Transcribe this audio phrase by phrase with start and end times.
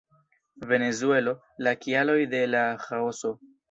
[0.71, 1.35] Venezuelo,
[1.69, 3.39] la kialoj de la ĥaoso.